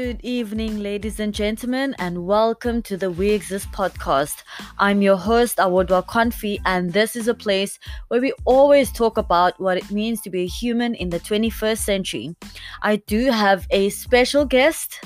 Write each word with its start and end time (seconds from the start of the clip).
Good 0.00 0.22
evening, 0.22 0.78
ladies 0.78 1.20
and 1.20 1.34
gentlemen, 1.34 1.94
and 1.98 2.26
welcome 2.26 2.80
to 2.84 2.96
the 2.96 3.10
We 3.10 3.32
Exist 3.32 3.70
podcast. 3.70 4.44
I'm 4.78 5.02
your 5.02 5.18
host, 5.18 5.58
Awodwa 5.58 6.06
Konfi, 6.06 6.58
and 6.64 6.90
this 6.90 7.16
is 7.16 7.28
a 7.28 7.34
place 7.34 7.78
where 8.08 8.18
we 8.18 8.32
always 8.46 8.90
talk 8.90 9.18
about 9.18 9.60
what 9.60 9.76
it 9.76 9.90
means 9.90 10.22
to 10.22 10.30
be 10.30 10.44
a 10.44 10.46
human 10.46 10.94
in 10.94 11.10
the 11.10 11.20
21st 11.20 11.76
century. 11.76 12.34
I 12.80 12.96
do 12.96 13.30
have 13.30 13.66
a 13.70 13.90
special 13.90 14.46
guest. 14.46 15.00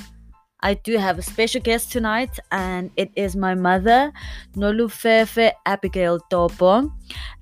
I 0.64 0.72
do 0.72 0.96
have 0.96 1.18
a 1.18 1.22
special 1.22 1.60
guest 1.60 1.92
tonight, 1.92 2.40
and 2.50 2.90
it 2.96 3.10
is 3.16 3.36
my 3.36 3.54
mother, 3.54 4.10
Nolufefe 4.56 5.52
Abigail 5.66 6.20
Topo. 6.30 6.90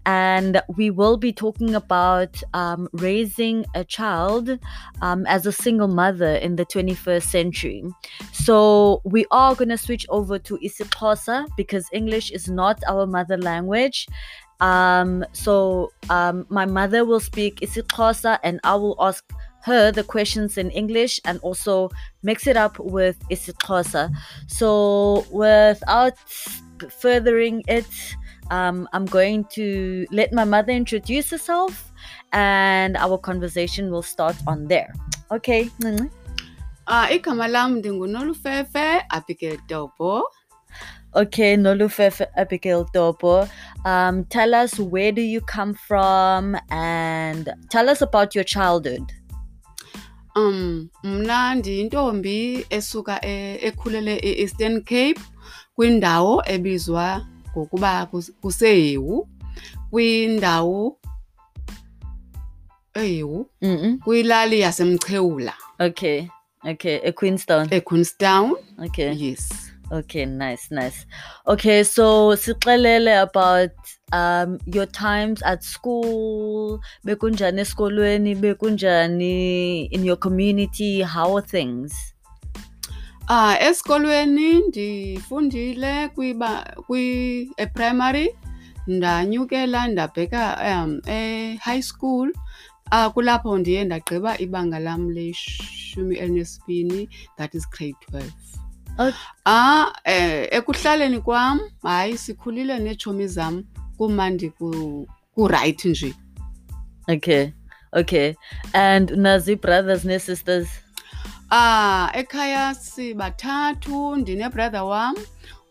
And 0.04 0.60
we 0.76 0.90
will 0.90 1.16
be 1.16 1.32
talking 1.32 1.76
about 1.76 2.42
um, 2.52 2.88
raising 2.94 3.64
a 3.76 3.84
child 3.84 4.58
um, 5.02 5.24
as 5.26 5.46
a 5.46 5.52
single 5.52 5.86
mother 5.86 6.34
in 6.34 6.56
the 6.56 6.66
21st 6.66 7.22
century. 7.22 7.84
So, 8.32 9.00
we 9.04 9.24
are 9.30 9.54
going 9.54 9.68
to 9.68 9.78
switch 9.78 10.04
over 10.08 10.40
to 10.40 10.58
isiXhosa 10.58 11.46
because 11.56 11.86
English 11.92 12.32
is 12.32 12.48
not 12.48 12.82
our 12.88 13.06
mother 13.06 13.38
language. 13.38 14.08
Um, 14.60 15.24
so, 15.32 15.92
um, 16.10 16.44
my 16.48 16.66
mother 16.66 17.04
will 17.04 17.20
speak 17.20 17.60
isiXhosa, 17.60 18.40
and 18.42 18.58
I 18.64 18.74
will 18.74 18.96
ask 18.98 19.24
her 19.62 19.90
the 19.90 20.04
questions 20.04 20.58
in 20.58 20.70
English 20.70 21.20
and 21.24 21.38
also 21.40 21.90
mix 22.22 22.46
it 22.46 22.56
up 22.56 22.78
with 22.78 23.16
isiXhosa. 23.30 24.10
So 24.46 25.24
without 25.30 26.18
furthering 26.90 27.62
it, 27.68 27.86
um, 28.50 28.88
I'm 28.92 29.06
going 29.06 29.44
to 29.56 30.06
let 30.10 30.32
my 30.32 30.44
mother 30.44 30.72
introduce 30.72 31.30
herself 31.30 31.92
and 32.32 32.96
our 32.96 33.18
conversation 33.18 33.90
will 33.90 34.02
start 34.02 34.36
on 34.46 34.68
there. 34.68 34.92
Okay. 35.30 35.70
Uh, 36.86 37.06
igama 37.06 37.48
lam 37.48 37.80
ndingunolufefe 37.80 39.02
abigail 39.10 39.56
dobo 39.68 40.24
Okay, 41.14 41.56
Nolufefe 41.56 42.26
Abigail 42.38 42.86
Topo. 42.86 43.46
Um, 43.84 44.24
tell 44.24 44.54
us 44.54 44.78
where 44.78 45.12
do 45.12 45.20
you 45.20 45.42
come 45.42 45.74
from 45.74 46.56
and 46.70 47.52
tell 47.68 47.90
us 47.90 48.00
about 48.00 48.34
your 48.34 48.44
childhood. 48.44 49.12
Um 50.36 50.88
mna 51.04 51.54
ndiyintombi 51.54 52.66
esuka 52.70 53.24
e- 53.26 53.58
ekhulele 53.66 54.16
e-eastern 54.22 54.80
cape 54.80 55.20
kwindawo 55.74 56.42
ebizwa 56.46 57.26
ngokuba 57.50 58.04
kus- 58.12 58.32
kusehewu. 58.40 59.28
Kwindawo 59.90 60.98
ehewu? 62.94 63.46
Kwilali 64.04 64.60
yasemchewula 64.60 65.52
Okay, 65.78 66.26
okay, 66.64 67.00
a 67.04 67.12
Queenstown. 67.12 67.68
equeenstown. 67.70 68.54
Okay. 68.86 69.12
yes. 69.14 69.71
Okay, 69.92 70.24
nice, 70.24 70.70
nice. 70.70 71.04
Okay, 71.46 71.84
so 71.84 72.32
sixelele 72.32 73.22
about 73.22 73.70
um 74.12 74.56
your 74.64 74.86
times 74.86 75.42
at 75.42 75.62
school, 75.62 76.80
bekunjani 77.04 77.60
esikolweni, 77.60 78.34
bekunjani 78.40 79.88
in 79.92 80.02
your 80.04 80.16
community, 80.16 81.02
how 81.02 81.36
are 81.36 81.42
things? 81.44 81.92
ah 83.28 83.56
esikolweni 83.60 84.60
ndifundile 84.68 86.08
kwiba 86.08 86.76
kwi 86.86 87.50
e-primary 87.56 88.34
ndanyukela 88.86 89.88
ndabheka 89.88 90.58
um 90.84 91.00
e-high 91.06 91.82
school 91.82 92.32
ah 92.90 93.10
kulapho 93.10 93.58
ndiye 93.58 93.84
ndagqiba 93.84 94.38
ibanga 94.38 94.78
lam 94.78 95.10
leshumi 95.10 96.16
elinesibini 96.16 97.08
that 97.36 97.54
is 97.54 97.70
grade 97.70 97.96
12 98.12 98.22
Okay. 98.22 98.61
Ah 99.44 99.92
eh 100.04 100.48
ekuhlaleni 100.50 101.20
kwam 101.20 101.60
hayi 101.82 102.18
sikhulile 102.18 102.78
neetshomi 102.78 103.26
zam 103.26 103.64
kumandi 103.98 104.50
ku 104.50 105.06
ku-right 105.34 105.84
nje 105.84 106.14
Okay, 107.08 107.52
okay. 107.92 108.36
And 108.74 109.10
Nazi 109.16 109.54
brothers 109.56 110.04
and 110.04 110.22
sisters. 110.22 110.68
ah 111.50 112.08
ekhaya 112.14 112.74
sibathathu 112.74 114.16
ndinebrother 114.16 114.82
wam 114.84 115.16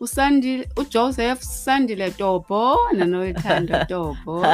usandile 0.00 0.68
ujoseph 0.76 1.40
sandile 1.42 2.10
tobo 2.10 2.78
nanoyithando 2.92 3.84
tobo 3.92 4.46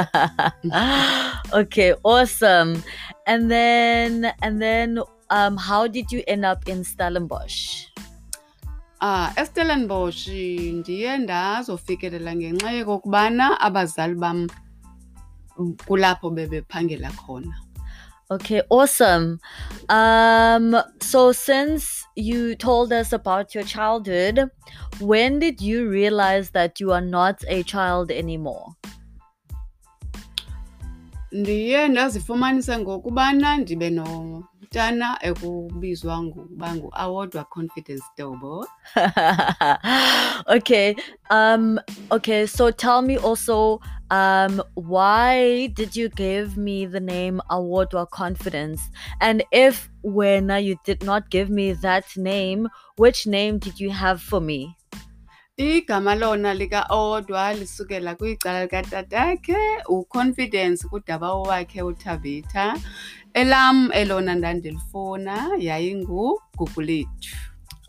okay, 1.60 1.94
awesome. 2.04 2.82
And 3.26 3.50
then 3.50 4.32
and 4.42 4.62
then 4.62 5.00
um 5.30 5.56
how 5.56 5.86
did 5.88 6.12
you 6.12 6.22
end 6.26 6.44
up 6.44 6.68
in 6.68 6.84
Stellenbosch? 6.84 7.86
Ah 9.00 9.32
estellenbosch 9.36 10.28
ndiye 10.78 11.19
ndazofikelela 11.19 12.36
ngenxa 12.36 12.70
yokokubana 12.70 13.60
abazali 13.60 14.14
bam 14.14 14.48
kulapho 15.86 16.31
bebephangela 16.31 17.10
khona 17.10 17.54
Okay, 18.31 18.60
awesome. 18.69 19.41
Um, 19.88 20.76
so 21.00 21.32
since 21.32 22.04
you 22.14 22.54
told 22.56 22.92
us 22.92 23.14
about 23.14 23.54
your 23.54 23.64
childhood, 23.64 24.50
when 25.00 25.38
did 25.38 25.62
you 25.62 25.88
realize 25.88 26.50
that 26.50 26.78
you 26.78 26.92
are 26.92 27.00
not 27.00 27.42
a 27.48 27.62
child 27.62 28.10
anymore? 28.10 28.76
Ndiye 31.33 31.89
ndazifumanisa 31.89 32.78
ngokubana 32.78 33.56
ndibe 33.56 33.91
nomntana 33.91 35.09
ekubizwa 35.28 36.22
ngokuba 36.22 36.69
ngu-awodwa 36.75 37.44
confidence 37.44 38.05
dobo 38.16 38.66
okay. 40.56 40.94
Um, 41.31 41.78
okay, 42.11 42.47
so 42.47 42.71
tell 42.71 43.03
me 43.03 43.19
also, 43.19 43.81
um, 44.11 44.62
why 44.75 45.66
did 45.75 45.94
you 45.94 46.09
give 46.09 46.56
me 46.56 46.87
the 46.87 47.00
name 47.00 47.43
Awodwa 47.50 48.09
Confidence? 48.10 48.81
And 49.21 49.45
if 49.53 49.91
when 50.03 50.49
you 50.49 50.77
did 50.84 51.05
not 51.05 51.28
give 51.31 51.50
me 51.50 51.75
that 51.75 52.06
name, 52.16 52.69
which 52.97 53.27
name 53.27 53.59
did 53.59 53.78
you 53.78 53.91
have 53.91 54.22
for 54.22 54.41
me? 54.41 54.78
Igama 55.58 56.14
lona 56.14 56.54
lika-awodwa 56.54 57.54
lisukela 57.54 58.14
kwicala 58.14 58.62
likatatakhe 58.62 59.56
uconfidence 59.88 60.88
kudabawo 60.88 61.42
wakhe 61.42 61.82
uthabitha 61.82 62.76
elam 63.34 63.91
elona 63.92 64.34
ndandilifuna 64.34 65.50
yayingugugulethu 65.58 67.36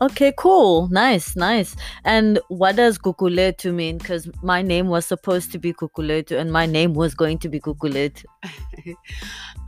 Okay, 0.02 0.32
cool. 0.32 0.88
Nice, 0.90 1.36
nice. 1.36 1.76
And 2.04 2.40
what 2.48 2.76
does 2.76 2.98
Gugulethu 2.98 3.74
mean? 3.74 3.98
Because 3.98 4.30
my 4.42 4.62
name 4.62 4.88
was 4.88 5.04
supposed 5.04 5.52
to 5.52 5.58
be 5.58 5.74
Gugulethu 5.74 6.40
and 6.40 6.50
my 6.50 6.64
name 6.64 6.94
was 6.94 7.14
going 7.14 7.36
to 7.38 7.50
be 7.50 7.60
Gugulethu. 7.60 8.24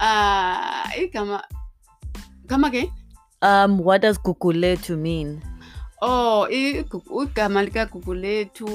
ah 0.00 0.91
igama 0.98 1.42
gama 2.46 2.70
ke 2.70 2.91
Um, 3.42 3.78
what 3.78 4.00
does 4.00 4.18
Gugulethu 4.18 4.96
mean? 4.98 5.42
Oh, 6.04 6.48
igu- 6.50 7.22
igama 7.22 7.62
likagugulethu 7.62 8.66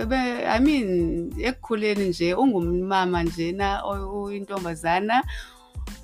ebe 0.00 0.16
I 0.46 0.60
mean 0.60 1.32
ekukhuleni 1.42 2.08
nje 2.08 2.34
ungumama 2.34 3.22
njena 3.22 3.82
o- 3.84 4.22
uyintombazana 4.22 5.22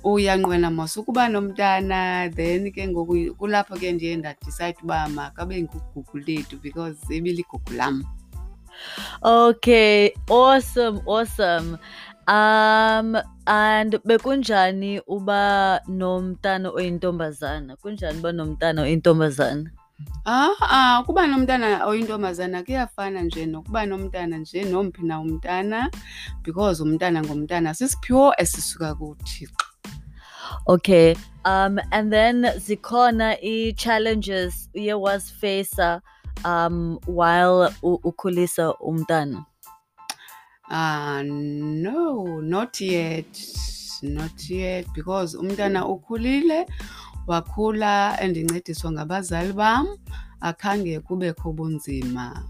uyanqwena 0.03 0.71
mos 0.71 0.97
ukuba 0.97 1.29
nomntana 1.29 2.29
then 2.35 2.71
ke 2.71 2.87
ngoku 2.87 3.35
kulapho 3.39 3.75
ke 3.79 3.91
ndiye 3.91 4.15
ndadicide 4.15 4.75
uba 4.83 5.07
makabe 5.07 5.61
ngugugulethu 5.63 6.57
because 6.63 6.99
ibiligugu 7.15 7.71
lam 7.73 8.03
Okay, 9.23 10.11
awesome, 10.29 10.99
awesome. 11.07 11.77
Um, 12.27 13.15
and 13.47 13.97
bekunjani 14.05 15.01
uba 15.07 15.81
nomntana 15.87 16.69
oyintombazana? 16.69 17.75
Kunjani 17.75 18.19
uba 18.19 18.31
nomntana 18.31 18.81
oyintombazana? 18.81 19.71
Ah 20.25 20.49
ah 20.61 21.03
kuba 21.05 21.27
nomntana 21.27 21.85
oyintombazana 21.85 22.63
kuyafana 22.63 23.21
nje 23.21 23.45
nokuba 23.45 23.85
nomntana 23.85 24.37
nje 24.37 24.63
nomphi 24.63 25.01
na 25.03 25.19
umntana 25.19 25.91
because 26.43 26.83
umntana 26.83 27.21
ngumntana 27.23 27.73
sisiphiwo 27.73 28.33
esisuka 28.37 28.95
kuthixo 28.95 29.55
Okay. 30.67 31.15
Um, 31.45 31.79
and 31.91 32.11
then 32.11 32.43
zikhona 32.57 33.37
i-challenges 33.41 34.69
uye 34.75 34.93
wasifacea 34.93 36.01
um 36.45 36.99
while 37.07 37.69
ukhulisa 37.81 38.73
umntana. 38.79 39.45
Ah, 40.69 41.21
no, 41.23 42.41
not 42.41 42.81
yet. 42.81 43.25
Not 44.03 44.49
yet 44.49 44.85
because 44.93 45.37
umntana 45.37 45.85
ukhulile 45.85 46.65
wakhula 47.27 48.21
endincediswa 48.21 48.91
ngabazali 48.91 49.53
bam 49.53 49.87
akhange 50.41 50.99
kubekho 50.99 51.51
bunzima 51.51 52.43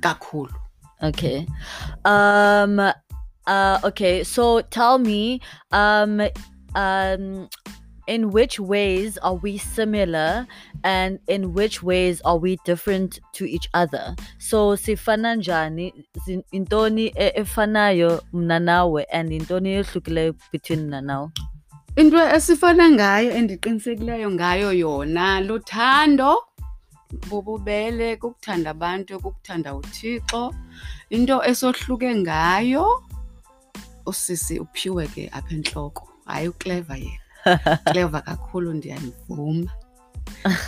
kakhulu. 0.00 0.54
Okay. 1.02 1.46
Um 2.04 2.78
uh 3.46 3.80
okay, 3.84 4.24
so 4.24 4.60
tell 4.62 4.98
me 4.98 5.40
um 5.72 6.20
um 6.74 7.48
in 8.08 8.30
which 8.30 8.58
ways 8.58 9.18
are 9.18 9.34
we 9.34 9.58
similar 9.58 10.46
and 10.82 11.18
in 11.28 11.52
which 11.52 11.82
ways 11.82 12.20
are 12.24 12.38
we 12.38 12.56
different 12.64 13.20
to 13.34 13.44
each 13.44 13.68
other 13.74 14.16
so 14.38 14.76
sifana 14.76 15.34
njani 15.36 15.94
intoni 16.52 17.12
efanayo 17.14 18.22
mna 18.32 18.58
nawe 18.58 19.04
and 19.04 19.32
intoni 19.32 19.70
ehlukileyo 19.70 20.34
between 20.52 20.80
mna 20.80 21.00
nawe 21.00 21.28
into 22.00 22.16
esifana 22.36 22.90
ngayo 22.90 23.30
endiqinisekileyo 23.38 24.30
ngayo 24.30 24.72
yona 24.72 25.40
luthando 25.40 26.30
bububele 27.28 28.16
kukuthanda 28.16 28.70
abantu 28.70 29.20
kukuthanda 29.20 29.74
uthixo. 29.74 30.54
Into 31.10 31.42
esohluke 31.42 32.14
ngayo 32.14 33.02
usisi 34.06 34.60
uphiwe 34.60 35.06
ke 35.06 35.30
apha 35.32 35.54
entloko. 35.54 36.08
Hayi 36.24 36.48
ukleva 36.48 36.96
yena. 36.96 37.24
Kleva 37.90 38.20
kakhulu 38.20 38.72
ndiyamvuma. 38.72 39.70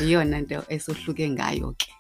Yeyona 0.00 0.40
nto 0.40 0.64
esohluke 0.68 1.30
ngayo 1.30 1.74
ke. 1.78 1.92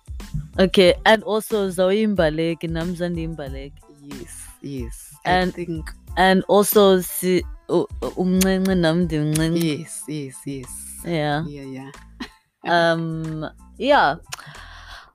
Okay 0.58 0.94
and 1.04 1.22
also 1.24 1.70
zawuyimbaleki 1.70 2.68
nam 2.68 2.96
zandiyimbaleki 2.96 3.82
yes 4.06 4.46
yes. 4.62 5.14
And- 5.24 5.50
i 5.52 5.52
think 5.52 5.90
and 6.16 6.42
also 6.48 7.00
si 7.00 7.42
u- 7.68 7.86
u- 8.02 8.14
umncinci 8.16 9.64
yes 9.74 10.02
yes 10.08 10.36
yes. 10.46 10.70
Yeah. 11.04 11.44
Yeah 11.46 11.64
yeah. 11.64 11.90
Um 12.64 13.48
yeah. 13.78 14.16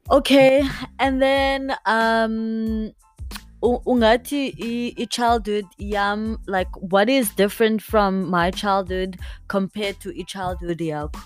Okay 0.09 0.63
and 0.99 1.21
then 1.21 1.75
um 1.85 2.91
ungathi 3.61 4.53
i- 4.61 4.93
i-childhood 5.01 5.65
yam 5.77 6.37
like 6.47 6.69
what 6.93 7.09
is 7.09 7.29
different 7.35 7.81
from 7.81 8.29
my 8.29 8.51
childhood 8.51 9.17
compared 9.47 9.99
to 9.99 10.09
i-childhood 10.19 10.79
yakho 10.79 11.19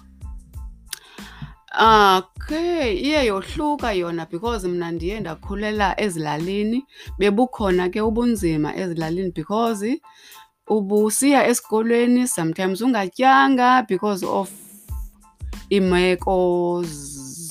Okay, 1.80 2.94
iye 2.94 3.26
yohluka 3.26 3.94
yona 3.94 4.26
because 4.26 4.68
mna 4.68 4.92
ndiye 4.92 5.20
ndakhulela 5.20 6.02
ezilalini. 6.02 6.86
Bebukhona 7.18 7.90
ke 7.90 8.02
ubunzima 8.02 8.76
ezilalini 8.76 9.32
because 9.32 10.02
ubusiya 10.68 11.48
esikolweni 11.48 12.28
sometimes 12.28 12.82
ungatyanga 12.82 13.84
because 13.88 14.26
of 14.26 14.52
iimeko 15.72 16.84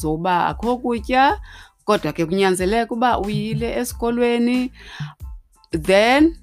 zoba 0.00 0.46
akho 0.46 0.76
kutya 0.76 1.40
kodwa 1.84 2.12
ke 2.12 2.26
kunyanzeleka 2.26 2.94
uba 2.94 3.18
uyile 3.18 3.78
esikolweni 3.78 4.72
then 5.72 6.36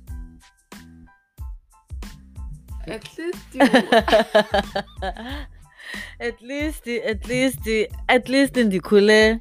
at 2.95 3.17
least 3.17 3.55
you 3.55 3.61
at 6.19 6.41
least 6.41 6.87
at 6.87 7.25
least 7.27 7.67
at 8.07 8.29
least 8.29 8.57
ndikhule 8.57 9.39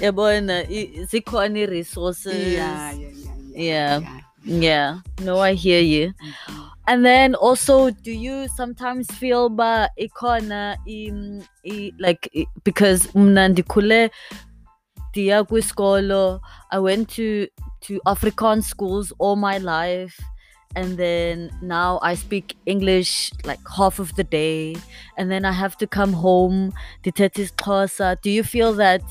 yabona 0.00 0.64
zikhona 1.10 1.58
i-resources 1.58 2.34
yeah, 2.52 3.00
yeah, 3.00 3.12
Yeah. 3.54 4.02
yeah, 4.02 4.02
yeah. 4.44 4.62
yeah 4.62 5.00
no 5.24 5.40
i 5.44 5.54
hear 5.54 5.82
you 5.82 6.12
Mhm. 6.22 6.62
And 6.88 7.04
then 7.04 7.34
also, 7.34 7.90
do 7.90 8.12
you 8.12 8.48
sometimes 8.56 9.08
feel 9.12 9.48
ba 9.48 9.88
ikona 9.96 10.76
im 10.86 11.42
like 11.98 12.46
because 12.64 13.08
mna 13.14 13.48
ndikhule 13.48 14.10
ndiya 15.10 15.44
kwisikolo 15.44 16.40
I 16.70 16.78
went 16.78 17.08
to 17.16 17.46
to 17.80 18.00
Afrikaans 18.04 18.68
schools 18.68 19.12
all 19.18 19.36
my 19.36 19.58
life 19.58 20.22
and 20.74 20.98
then 20.98 21.50
now 21.62 21.98
I 22.02 22.14
speak 22.14 22.56
English 22.66 23.32
like 23.44 23.60
half 23.76 23.98
of 23.98 24.14
the 24.16 24.24
day. 24.24 24.76
And 25.16 25.30
then 25.30 25.44
I 25.44 25.52
have 25.52 25.76
to 25.78 25.86
come 25.86 26.12
home 26.12 26.72
ndithetha 27.02 27.42
isiXhosa 27.42 28.20
do 28.22 28.30
you 28.30 28.44
feel 28.44 28.72
that 28.74 29.02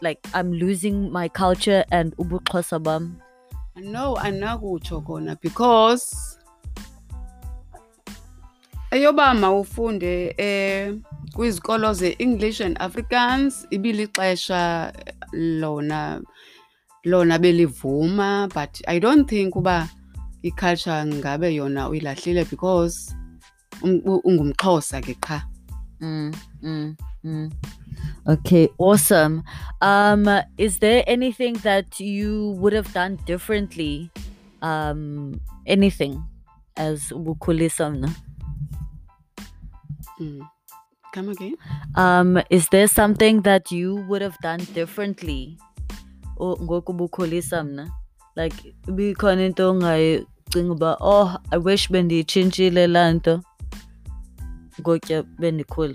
like 0.00 0.18
I'm 0.32 0.52
losing 0.52 1.10
my 1.12 1.28
culture 1.28 1.84
and 1.90 2.16
ubu 2.16 2.38
ubuXhosa 2.38 2.82
bam? 2.82 3.20
No 3.76 4.14
andinakutsho 4.16 5.04
kona 5.04 5.36
because 5.42 6.38
eyoba 8.90 9.34
mawufunde 9.34 10.34
eh 10.38 10.94
kwizikolo 11.34 11.92
ze-english 11.92 12.60
and 12.60 12.78
Afrikaans 12.78 13.66
ibilixesha 13.70 14.92
lona 15.32 16.22
lona 17.04 17.38
belivuma. 17.38 18.48
But 18.54 18.80
i 18.86 18.98
don't 18.98 19.28
think 19.28 19.56
uba 19.56 19.90
iculture 20.44 21.04
ngabe 21.04 21.54
yona 21.54 21.88
uyilahlile 21.88 22.44
because 22.44 23.14
um- 23.82 24.02
ungumxhosa 24.24 25.00
ke 25.00 25.14
qha 25.20 25.42
Mm, 26.00 26.32
mm, 26.62 26.96
mm. 27.24 27.50
Okay, 28.26 28.68
awesome. 28.78 29.42
Um, 29.80 30.28
is 30.58 30.78
there 30.78 31.02
anything 31.06 31.54
that 31.62 31.98
you 32.00 32.50
would 32.60 32.74
have 32.74 32.92
done 32.92 33.16
differently? 33.24 34.10
Um, 34.60 35.40
anything 35.66 36.20
as 36.76 37.08
ubukhulisa 37.12 37.88
mna? 37.90 38.10
Mm. 40.20 40.42
come 41.14 41.28
again 41.30 41.56
Um, 41.94 42.42
is 42.50 42.68
there 42.68 42.88
something 42.88 43.42
that 43.42 43.70
you 43.72 43.94
would 44.08 44.20
have 44.22 44.36
done 44.42 44.60
differently? 44.74 45.56
o- 46.36 46.56
ngoku 46.56 46.92
ubukhulisa 46.92 47.64
mna? 47.64 47.88
Like 48.36 48.74
ibikhona 48.88 49.46
into 49.46 49.72
ongayicinga 50.52 50.72
uba 50.72 50.96
oh 51.00 51.36
I 51.50 51.58
wish 51.58 51.90
bendiyitshintshile 51.90 52.86
laa 52.86 53.12
nto 53.12 53.40
ngotya 54.80 55.22
bendikhula. 55.22 55.94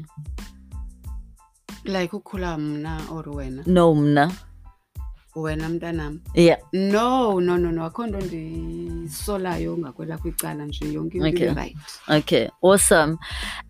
like 1.86 2.14
ukhula 2.16 2.58
mna 2.58 3.00
or 3.12 3.30
wena 3.30 3.64
No 3.66 3.96
mna. 3.96 4.32
wena 5.36 5.70
mntanam 5.70 6.20
Yeah. 6.34 6.60
no 6.74 7.40
no 7.40 7.58
no 7.58 7.72
no 7.72 7.86
akho 7.86 8.08
nto 8.08 8.18
ndisolayo 8.22 9.78
ngakwela 9.78 10.18
kwicala 10.18 10.66
nje 10.66 10.94
yonke 10.94 11.18
into 11.18 11.28
Okay. 11.30 11.54
right 11.54 11.78
Okay, 12.08 12.50
awesome. 12.62 13.18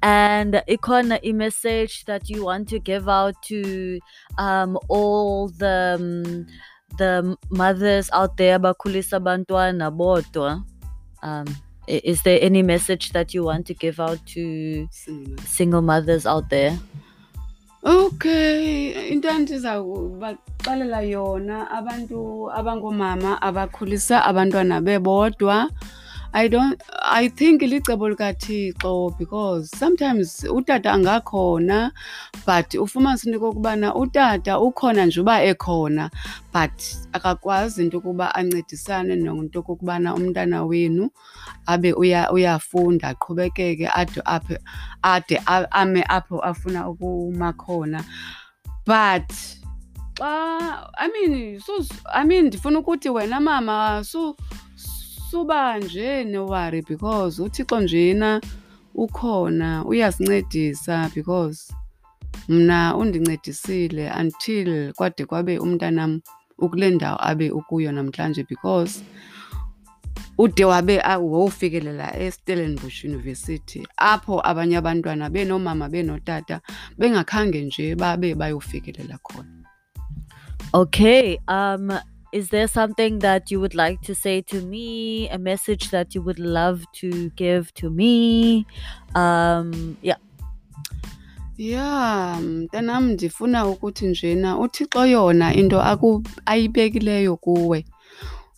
And 0.02 0.54
ikona 0.68 1.20
a 1.24 1.34
message 1.34 2.06
that 2.06 2.30
you 2.30 2.46
want 2.46 2.70
to 2.70 2.80
give 2.80 3.08
out 3.08 3.36
to 3.48 4.00
um 4.38 4.78
all 4.90 5.50
the 5.50 5.96
um, 6.00 6.46
the 6.98 7.38
mothers 7.52 8.10
out 8.14 8.36
there 8.38 8.60
bakhulisa 8.60 9.20
bantwana 9.20 9.92
bodwa. 9.92 10.64
Um 11.24 11.46
is 11.88 12.22
there 12.22 12.38
any 12.42 12.62
message 12.62 13.12
that 13.14 13.34
you 13.34 13.44
want 13.44 13.66
to 13.66 13.74
give 13.74 14.00
out 14.00 14.24
to 14.28 14.88
Single. 14.92 15.38
single 15.44 15.82
mothers 15.82 16.26
out 16.26 16.50
there? 16.50 16.78
okay 17.84 19.10
into 19.10 19.28
endizawubaxelela 19.28 21.02
yona 21.02 21.72
abantu 21.72 22.52
abangoomama 22.52 23.42
abakhulisa 23.42 24.26
abantwana 24.26 24.82
bebodwa 24.82 25.70
i 26.34 26.50
don't 26.50 26.84
i 27.02 27.30
think 27.30 27.62
licebo 27.62 28.10
likathixo 28.10 29.16
because 29.18 29.78
sometimes 29.78 30.44
utata 30.44 30.94
angakhona 30.94 31.92
but 32.46 32.74
ufumanise 32.74 33.30
into 33.30 33.38
okokubana 33.40 33.96
utata 33.96 34.60
ukhona 34.60 35.06
nje 35.06 35.22
uba 35.22 35.44
ekhona 35.44 36.10
but 36.54 36.82
akakwazi 37.14 37.82
into 37.84 37.98
yokuba 37.98 38.36
ancedisane 38.36 39.16
nento 39.16 39.60
okokubana 39.60 40.16
umntana 40.16 40.64
wenu 40.66 41.10
abe 41.66 41.94
uya- 41.94 42.32
uyafunda 42.32 43.08
aqhubekeke 43.08 43.90
ade 43.94 44.22
apho 44.26 44.58
ade 45.02 45.42
a- 45.46 45.72
ame 45.72 46.04
apho 46.08 46.40
afuna 46.40 46.90
ukuma 46.90 47.54
khona. 47.54 48.04
But 48.86 49.30
xa 50.20 50.90
i 50.98 51.08
mean 51.08 51.60
sus 51.60 51.90
i 52.14 52.24
mean 52.26 52.46
ndifuna 52.48 52.80
ukuthi 52.80 53.10
wena 53.10 53.40
mama 53.40 54.04
su 54.04 54.36
suba 55.32 55.80
nje 55.80 56.24
newari 56.26 56.82
because 56.82 57.42
uthixo 57.44 57.80
njena 57.82 58.42
ukhona 58.96 59.86
uyasincedisa 59.86 61.12
because 61.16 61.74
mna 62.50 62.96
undincedisile 62.96 64.12
until 64.20 64.94
kwade 64.94 65.26
kwabe 65.26 65.60
umntanam 65.60 66.22
ukule 66.58 66.90
ndawo 66.90 67.18
abe 67.28 67.52
ukuyo 67.52 67.92
namhlanje 67.92 68.44
because 68.50 69.04
ude 70.38 70.66
wabe 70.66 71.02
a- 71.02 71.18
wofikelela 71.18 72.20
estellenbosch 72.20 73.04
university 73.04 73.88
apho 73.98 74.42
abanye 74.48 74.78
abantwana 74.78 75.30
benoomama 75.30 75.90
benotata 75.90 76.62
bengakhange 76.98 77.62
nje 77.62 77.96
babe 77.96 78.36
bayofikelela 78.36 79.18
khona 79.18 79.50
Okay. 80.74 81.38
Um 81.48 81.90
is 82.32 82.50
there 82.50 82.68
something 82.68 83.20
that 83.20 83.52
you 83.52 83.60
would 83.60 83.76
like 83.76 84.02
to 84.02 84.16
say 84.16 84.42
to 84.42 84.62
me? 84.62 85.30
A 85.30 85.38
message 85.38 85.90
that 85.92 86.14
you 86.16 86.22
would 86.22 86.40
love 86.40 86.86
to 86.94 87.30
give 87.32 87.74
to 87.76 87.90
me? 87.90 88.66
Um 89.16 89.98
yeah. 90.02 90.18
ya 91.60 92.38
mntanam 92.42 93.10
ndifuna 93.10 93.68
ukuthi 93.68 94.08
njena 94.08 94.58
uthixo 94.58 95.06
yona 95.06 95.54
into 95.54 95.82
ayibekileyo 96.46 97.38
kuwe 97.38 97.86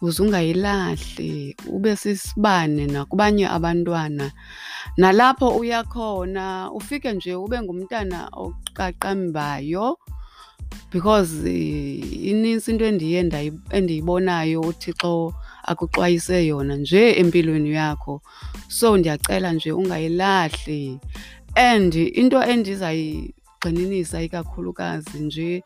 uze 0.01 0.24
ungayilahli 0.24 1.56
ube 1.68 1.96
sisibane 1.96 2.86
nakubanye 2.86 3.48
abantwana 3.48 4.32
nalapho 4.98 5.50
uya 5.50 5.84
khona 5.84 6.72
ufike 6.72 7.13
nje 7.13 7.36
ube 7.36 7.62
ngumntana 7.62 8.30
oqaqambayo 8.32 9.98
because 10.92 11.50
eh, 11.50 12.25
inintsi 12.28 12.72
into 12.72 12.86
endiye 12.86 13.24
ndayi- 13.24 13.60
endiyibonayo 13.70 14.62
uthixo 14.62 15.34
akuxwayise 15.63 16.46
yona 16.48 16.75
nje 16.75 17.12
empilweni 17.20 17.72
yakho. 17.72 18.22
So 18.68 18.98
ndiyacela 18.98 19.54
nje 19.54 19.72
ungayilahli. 19.72 21.00
And 21.56 21.96
into 21.96 22.38
endizayigxininisa 22.44 24.22
ikakhulukazi 24.22 25.20
nje 25.20 25.63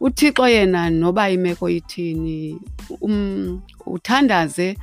uthixo 0.00 0.48
yena 0.48 0.90
noba 0.90 1.30
imeko 1.30 1.70
ithini 1.70 2.58
um, 3.00 3.60
uthandaze 3.86 4.78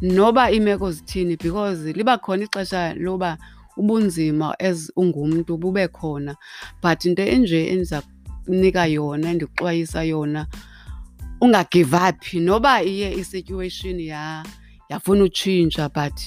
noba 0.00 0.50
imeko 0.50 0.92
zithini 0.92 1.36
because 1.36 1.92
liba 1.92 2.18
khona 2.18 2.44
ixesha 2.44 2.94
loba 2.94 3.38
ubunzima 3.76 4.58
as 4.60 4.92
ungumntu 4.96 5.56
bube 5.56 5.88
khona. 5.88 6.36
But 6.82 7.04
into 7.04 7.22
enje 7.22 7.66
endiza 7.68 8.02
kunika 8.46 8.86
yona 8.86 9.30
endikuxwayisa 9.30 10.02
yona 10.02 10.46
ungagive 11.40 11.96
up 11.96 12.34
noba 12.34 12.82
iye 12.82 13.14
isituation 13.14 14.00
ya 14.00 14.44
yafuna 14.88 15.24
utshintsha 15.24 15.88
but 15.88 16.20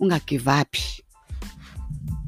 ungagive 0.00 0.50
up 0.50 0.76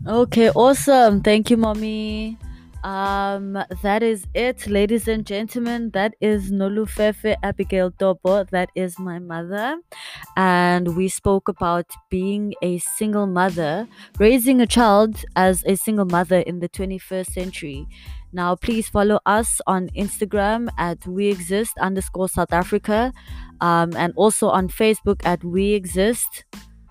Okay, 0.06 0.48
awesome. 0.50 1.20
Thank 1.20 1.50
you, 1.50 1.58
mommy. 1.58 2.38
Um, 2.82 3.58
that 3.82 4.02
is 4.02 4.24
it, 4.32 4.66
ladies 4.66 5.06
and 5.08 5.26
gentlemen. 5.26 5.90
That 5.90 6.14
is 6.22 6.50
Nolufefe 6.50 7.36
Abigail 7.42 7.90
Dobo. 7.90 8.48
That 8.48 8.70
is 8.74 8.98
my 8.98 9.18
mother. 9.18 9.76
And 10.38 10.96
we 10.96 11.08
spoke 11.08 11.48
about 11.48 11.84
being 12.08 12.54
a 12.62 12.78
single 12.78 13.26
mother, 13.26 13.86
raising 14.18 14.62
a 14.62 14.66
child 14.66 15.22
as 15.36 15.62
a 15.66 15.76
single 15.76 16.06
mother 16.06 16.38
in 16.38 16.60
the 16.60 16.68
21st 16.70 17.26
century. 17.26 17.86
Now, 18.32 18.54
please 18.54 18.88
follow 18.88 19.18
us 19.26 19.60
on 19.66 19.88
Instagram 19.90 20.68
at 20.78 21.04
We 21.06 21.28
Exist 21.28 21.76
underscore 21.78 22.28
South 22.28 22.52
Africa, 22.52 23.12
um, 23.60 23.92
and 23.96 24.12
also 24.16 24.48
on 24.48 24.68
Facebook 24.68 25.20
at 25.24 25.42
We 25.42 25.72
Exist 25.72 26.44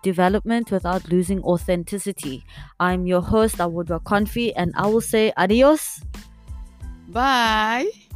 Development 0.03 0.72
Without 0.72 1.10
Losing 1.10 1.41
Authenticity. 1.43 2.43
I'm 2.79 3.05
your 3.05 3.22
host, 3.22 3.58
Awodwa 3.58 4.03
Confi, 4.03 4.51
and 4.55 4.74
I 4.75 4.88
will 4.88 5.01
say 5.01 5.31
adios. 5.38 6.01
bye 7.10 8.09